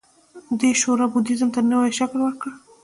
دې 0.59 0.71
شورا 0.81 1.05
بودیزم 1.11 1.49
ته 1.55 1.59
نوی 1.71 1.91
شکل 1.99 2.19
ورکړ 2.21 2.51